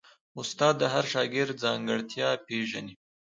استاد 0.39 0.73
د 0.81 0.83
هر 0.93 1.05
شاګرد 1.13 1.55
ځانګړتیا 1.63 2.29
پېژني. 2.45 2.93